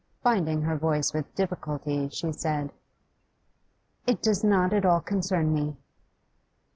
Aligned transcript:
Binding 0.23 0.63
her 0.63 0.75
voice 0.79 1.13
with 1.13 1.35
difficulty, 1.35 2.09
she 2.09 2.31
said: 2.31 2.71
'It 4.07 4.19
does 4.19 4.43
not 4.43 4.73
at 4.73 4.83
all 4.83 4.99
concern 4.99 5.53
me. 5.53 5.77